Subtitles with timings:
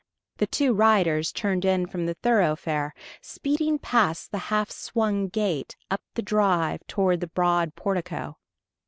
[0.37, 6.01] The two riders turned in from the thoroughfare, speeding past the half swung gate up
[6.15, 8.39] the drive toward the broad portico.